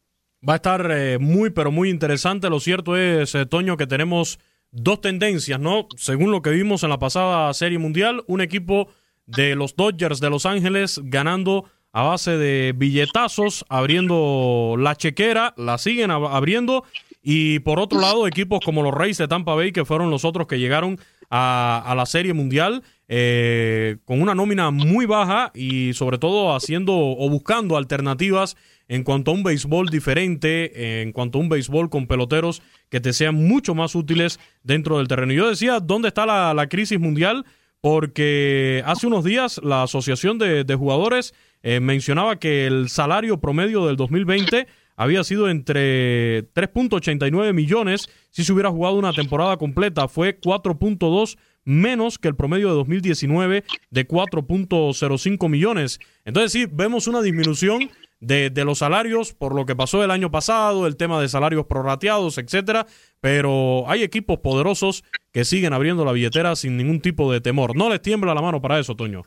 [0.48, 2.48] Va a estar eh, muy, pero muy interesante.
[2.48, 4.38] Lo cierto es, eh, Toño, que tenemos
[4.70, 5.88] dos tendencias, ¿no?
[5.96, 8.88] Según lo que vimos en la pasada Serie Mundial, un equipo
[9.26, 15.78] de los Dodgers de Los Ángeles ganando a base de billetazos, abriendo la chequera, la
[15.78, 16.84] siguen abriendo.
[17.20, 20.46] Y por otro lado, equipos como los Reyes de Tampa Bay, que fueron los otros
[20.46, 26.56] que llegaron a la Serie Mundial, eh, con una nómina muy baja y sobre todo
[26.56, 28.56] haciendo o buscando alternativas
[28.88, 33.12] en cuanto a un béisbol diferente, en cuanto a un béisbol con peloteros que te
[33.12, 35.32] sean mucho más útiles dentro del terreno.
[35.32, 37.44] Yo decía, ¿dónde está la, crisis mundial?
[37.80, 43.96] Porque hace unos días la Asociación de, Jugadores eh, mencionaba que el salario promedio del
[43.96, 44.66] 2020
[44.96, 50.08] había sido entre 3.89 millones si se hubiera jugado una temporada completa.
[50.08, 56.00] Fue 4.2 menos que el promedio de 2019 de 4.05 millones.
[56.24, 60.86] Entonces sí, vemos una disminución de, los salarios por lo que pasó el año pasado,
[60.86, 62.86] el tema de salarios prorrateados, etcétera,
[63.20, 67.76] pero hay equipos poderosos que siguen abriendo la billetera sin ningún tipo de temor.
[67.76, 69.24] No les tiembla la mano para eso, Toño.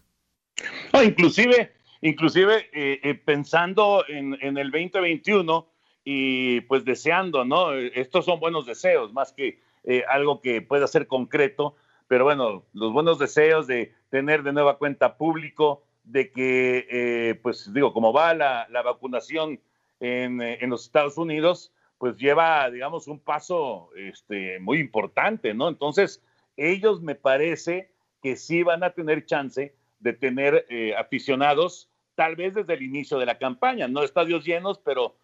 [1.03, 5.67] inclusive, inclusive eh, eh, pensando en, en, el 2021
[6.03, 7.73] y pues deseando, ¿no?
[7.73, 11.75] Estos son buenos deseos, más que eh, algo que pueda ser concreto
[12.09, 17.71] pero bueno, los buenos deseos de tener de nueva cuenta público, de que, eh, pues
[17.71, 19.59] digo, como va la, vacunación
[19.99, 25.69] en, eh, en, los Estados Unidos, pues lleva, digamos, un paso este, muy importante, ¿no?
[25.69, 26.23] Entonces,
[26.57, 27.91] ellos me parece
[28.23, 33.19] que sí van a tener chance de tener eh, aficionados, tal vez desde el inicio
[33.19, 35.15] de la campaña, no estadios llenos, pero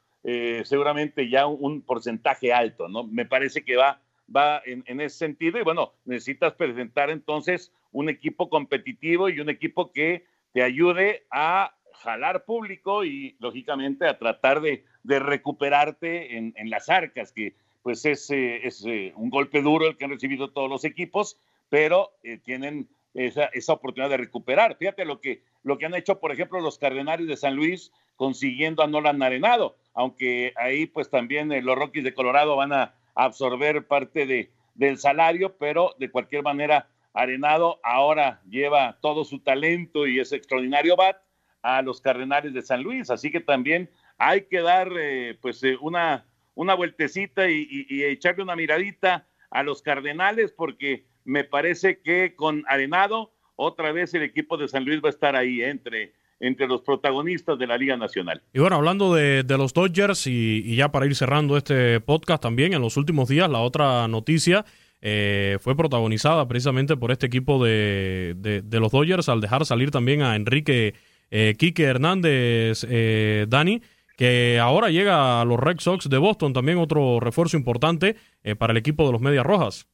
[0.64, 3.04] seguramente ya un porcentaje alto, ¿no?
[3.04, 4.02] Me parece que va
[4.34, 9.92] va en, ese sentido y bueno, necesitas presentar entonces un equipo competitivo y un equipo
[9.92, 17.32] que te ayude a jalar público y lógicamente a tratar de, recuperarte en, las arcas,
[17.32, 20.84] que pues es, eh, es eh, un golpe duro el que han recibido todos los
[20.86, 21.38] equipos,
[21.70, 24.76] pero eh, tienen esa, esa, oportunidad de recuperar.
[24.78, 28.82] Fíjate lo que, lo que han hecho, por ejemplo, los Cardenales de San Luis consiguiendo
[28.82, 34.26] a Nolan Arenado, aunque ahí pues también los Rockies de Colorado van a absorber parte
[34.26, 40.36] de, del salario, pero de cualquier manera, Arenado ahora lleva todo su talento y ese
[40.36, 41.16] extraordinario bat
[41.62, 45.78] a los Cardenales de San Luis, así que también hay que dar eh, pues eh,
[45.80, 46.26] una,
[46.56, 52.66] una vueltecita y, y echarle una miradita a los Cardenales porque me parece que con
[52.68, 56.82] Arenado otra vez el equipo de San Luis va a estar ahí entre entre los
[56.82, 58.42] protagonistas de la Liga Nacional.
[58.54, 62.82] Y bueno, hablando de, los Dodgers y, ya para ir cerrando este podcast también, en
[62.82, 64.66] los últimos días la otra noticia
[65.02, 70.36] eh, fue protagonizada precisamente por este equipo de, los Dodgers al dejar salir también a
[70.36, 70.96] Enrique
[71.32, 73.82] eh, Quique Hernández, eh, Dani,
[74.16, 78.72] que ahora llega a los Red Sox de Boston, también otro refuerzo importante eh, para
[78.72, 79.88] el equipo de los Medias Rojas.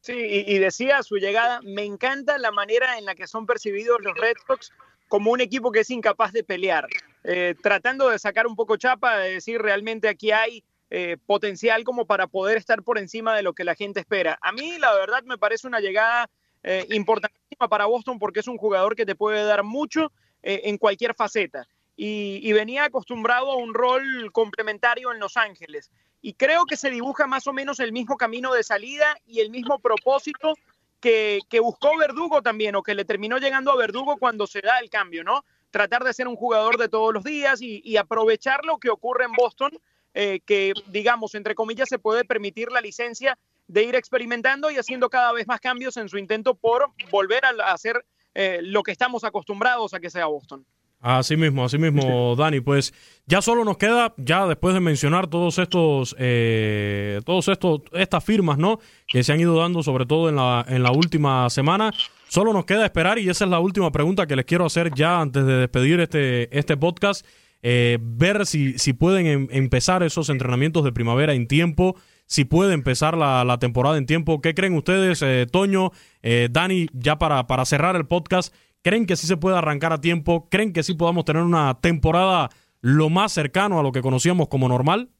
[0.00, 4.16] Sí, y, decía su llegada, me encanta la manera en la que son percibidos los
[4.16, 4.72] Red Sox
[5.08, 6.86] como un equipo que es incapaz de pelear,
[7.24, 12.06] eh, tratando de sacar un poco chapa, de decir realmente aquí hay eh, potencial como
[12.06, 14.38] para poder estar por encima de lo que la gente espera.
[14.42, 16.30] A mí la verdad me parece una llegada
[16.62, 21.14] eh, importantísima para Boston porque es un jugador que te puede dar mucho en cualquier
[21.14, 21.66] faceta.
[21.96, 25.90] y, venía acostumbrado a un rol complementario en Los Ángeles
[26.22, 29.50] y creo que se dibuja más o menos el mismo camino de salida y el
[29.50, 30.54] mismo propósito
[31.00, 34.90] que, buscó Verdugo también, o que le terminó llegando a Verdugo cuando se da el
[34.90, 35.44] cambio, ¿no?
[35.70, 39.32] Tratar de ser un jugador de todos los días y, aprovechar lo que ocurre en
[39.32, 39.70] Boston,
[40.14, 45.10] eh, que, digamos, entre comillas, se puede permitir la licencia de ir experimentando y haciendo
[45.10, 49.24] cada vez más cambios en su intento por volver a, hacer eh, lo que estamos
[49.24, 50.64] acostumbrados a que sea Boston.
[51.00, 52.60] Así mismo, así mismo, Dani.
[52.60, 52.92] Pues
[53.26, 58.58] ya solo nos queda, ya después de mencionar todos estos, eh, todos estos, estas firmas,
[58.58, 58.80] ¿no?
[59.06, 61.92] Que se han ido dando, sobre todo en la, en la última semana.
[62.28, 65.20] Solo nos queda esperar y esa es la última pregunta que les quiero hacer ya
[65.20, 67.24] antes de despedir este, este podcast.
[67.62, 72.74] Eh, ver si, si pueden em, empezar esos entrenamientos de primavera en tiempo, si puede
[72.74, 74.40] empezar la, la temporada en tiempo.
[74.40, 75.90] ¿Qué creen ustedes, eh, Toño,
[76.22, 78.54] eh, Dani, ya para, para cerrar el podcast?
[78.82, 80.48] ¿Creen que sí se puede arrancar a tiempo?
[80.50, 82.48] ¿Creen que sí podamos tener una temporada
[82.80, 85.10] lo más cercano a lo que conocíamos como normal?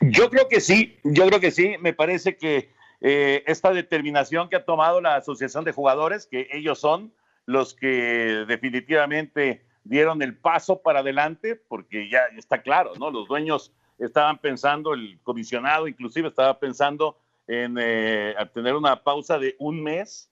[0.00, 1.76] Yo creo que sí, yo creo que sí.
[1.80, 6.80] Me parece que eh, esta determinación que ha tomado la Asociación de Jugadores, que ellos
[6.80, 7.12] son
[7.46, 13.10] los que definitivamente dieron el paso para adelante, porque ya está claro, ¿no?
[13.10, 19.56] Los dueños estaban pensando, el comisionado inclusive estaba pensando en eh, tener una pausa de
[19.58, 20.31] un mes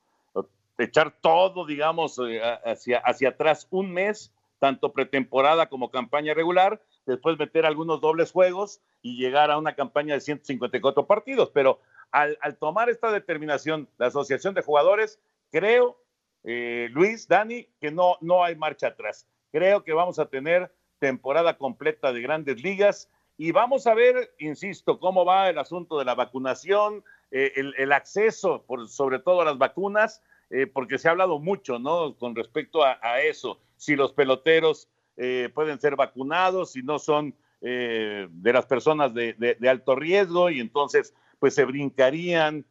[0.84, 7.38] echar todo, digamos, eh, hacia, hacia atrás un mes, tanto pretemporada como campaña regular, después
[7.38, 11.50] meter algunos dobles juegos y llegar a una campaña de 154 partidos.
[11.50, 15.98] Pero al, tomar esta determinación, la Asociación de Jugadores, creo,
[16.44, 19.26] eh, Luis, Dani, que no, no hay marcha atrás.
[19.50, 25.00] Creo que vamos a tener temporada completa de grandes ligas y vamos a ver, insisto,
[25.00, 29.56] cómo va el asunto de la vacunación, eh, el, acceso, por, sobre todo a las
[29.56, 32.16] vacunas, eh, porque se ha hablado mucho, ¿no?
[32.16, 38.26] Con respecto a, eso, si los peloteros eh, pueden ser vacunados, si no son eh,
[38.28, 42.64] de las personas de, alto riesgo, y entonces, pues se brincarían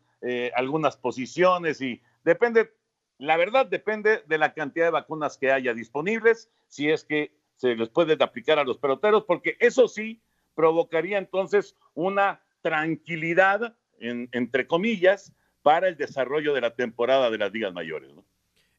[0.53, 2.73] algunas posiciones y depende,
[3.19, 7.73] la verdad depende de la cantidad de vacunas que haya disponibles, si es que se
[7.77, 10.21] les puede aplicar a los peloteros, porque eso sí
[10.55, 15.33] provocaría entonces una tranquilidad, entre comillas,
[15.69, 18.09] para el desarrollo de la temporada de las ligas mayores.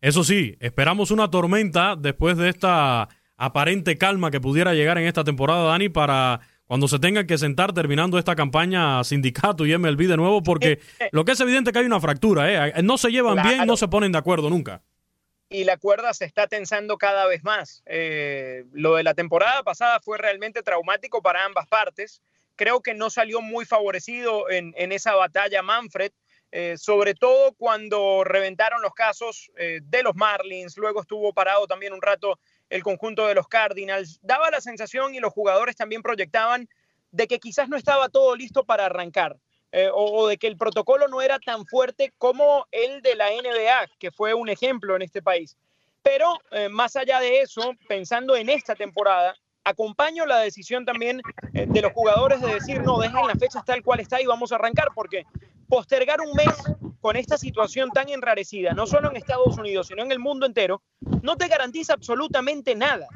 [0.00, 5.22] Eso sí, esperamos una tormenta después de esta aparente calma que pudiera llegar en esta
[5.22, 10.16] temporada, Dani, para cuando se tengan que sentar terminando esta campaña sindicato y MLB de
[10.16, 10.80] nuevo, porque
[11.12, 12.82] lo que es evidente que hay una fractura, ¿eh?
[12.82, 14.82] no se llevan bien, no se ponen de acuerdo nunca.
[15.48, 17.84] Y la cuerda se está tensando cada vez más.
[17.86, 22.20] Eh, lo de la temporada pasada fue realmente traumático para ambas partes.
[22.56, 26.10] Creo que no salió muy favorecido en, en esa batalla Manfred.
[26.52, 31.92] Eh, sobre todo cuando reventaron los casos eh, de los Marlins, luego estuvo parado también
[31.92, 34.18] un rato el conjunto de los Cardinals.
[34.22, 36.68] Daba la sensación y los jugadores también proyectaban
[37.12, 39.36] de que quizás no estaba todo listo para arrancar.
[39.72, 43.88] Eh, o, de que el protocolo no era tan fuerte como el de la NBA,
[44.00, 45.56] que fue un ejemplo en este país.
[46.02, 46.38] Pero
[46.70, 51.20] más allá de eso, pensando en esta temporada, acompaño la decisión también
[51.52, 54.56] de los jugadores de decir, no, dejen la fecha tal cual está y vamos a
[54.56, 55.24] arrancar, porque
[55.70, 56.52] postergar un mes
[57.00, 60.82] con esta situación tan enrarecida, no solo en Estados Unidos, sino en el mundo entero,
[61.22, 63.06] no te garantiza absolutamente nada.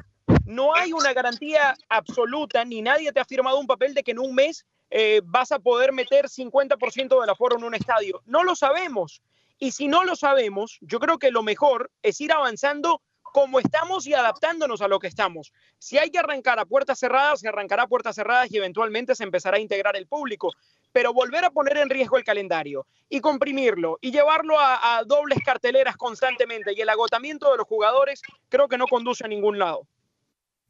[0.45, 4.19] No hay una garantía absoluta, ni nadie te ha firmado un papel de que en
[4.19, 8.21] un mes eh, vas a poder meter 50% del aforo en un estadio.
[8.25, 9.21] No lo sabemos.
[9.59, 13.01] Y si no lo sabemos, yo creo que lo mejor es ir avanzando
[13.35, 15.51] como estamos y adaptándonos a lo que estamos.
[15.77, 19.25] Si hay que arrancar a puertas cerradas, se arrancará a puertas cerradas y eventualmente se
[19.25, 20.53] empezará a integrar el público
[20.93, 25.97] pero volver a poner en riesgo el calendario y comprimirlo y llevarlo a, dobles carteleras
[25.97, 29.85] constantemente y el agotamiento de los jugadores creo que no conduce a ningún lado.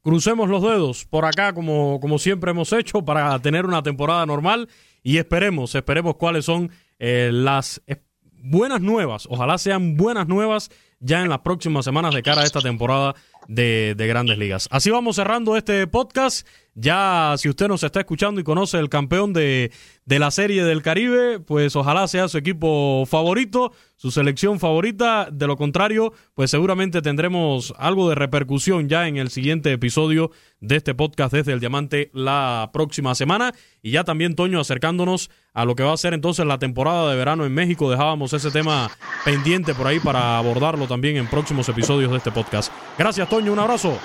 [0.02, 4.68] Crucemos los dedos por acá como, como siempre hemos hecho para tener una temporada normal
[5.04, 7.84] y esperemos, esperemos cuáles son eh, las
[8.32, 10.72] buenas nuevas, ojalá sean buenas nuevas
[11.06, 13.16] ya en las próximas semanas de cara a esta temporada
[13.48, 14.68] de, de, Grandes Ligas.
[14.72, 16.48] Así vamos cerrando este podcast.
[16.78, 19.72] Ya si usted nos está escuchando y conoce el campeón de,
[20.04, 25.30] de la Serie del Caribe, pues ojalá sea su equipo favorito, su selección favorita.
[25.32, 30.78] De lo contrario, pues seguramente tendremos algo de repercusión ya en el siguiente episodio de
[30.78, 33.54] este podcast desde el Diamante la próxima semana.
[33.82, 37.16] Y ya también, Toño, acercándonos a lo que va a ser entonces la temporada de
[37.16, 37.90] verano en México.
[37.90, 38.92] Dejábamos ese tema
[39.24, 42.72] pendiente por ahí para abordarlo también en próximos episodios de este podcast.
[42.98, 43.52] Gracias, Toño.
[43.52, 43.98] Un abrazo.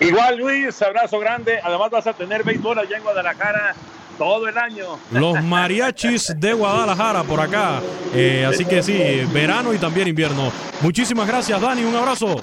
[0.00, 1.58] Igual, Luis, abrazo grande.
[1.62, 3.74] Además vas a tener béisbol allá en Guadalajara
[4.18, 4.98] todo el año.
[5.10, 7.80] Los mariachis de Guadalajara por acá.
[8.14, 8.98] Eh, así que sí,
[9.32, 10.50] verano y también invierno.
[10.80, 11.84] Muchísimas gracias, Dani.
[11.84, 12.40] Un abrazo.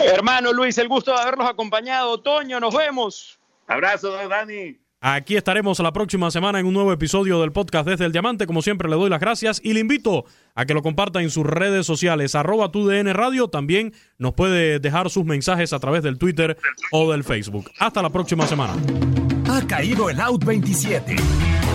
[0.00, 2.20] Hermano Luis, el gusto de haberlos acompañado.
[2.20, 3.38] Toño, nos vemos.
[3.66, 4.83] Abrazo, Dani.
[5.06, 8.46] Aquí estaremos la próxima semana en un nuevo episodio del podcast desde el Diamante.
[8.46, 10.24] Como siempre, le doy las gracias y le invito
[10.54, 13.48] a que lo comparta en sus redes sociales, arroba tu DN Radio.
[13.48, 16.56] También nos puede dejar sus mensajes a través del Twitter
[16.90, 17.70] o del Facebook.
[17.80, 18.76] Hasta la próxima semana.
[19.50, 21.16] Ha caído el Out 27.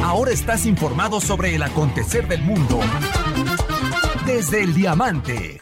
[0.04, 2.80] Ahora estás informado sobre el acontecer del mundo
[4.26, 5.62] desde el Diamante.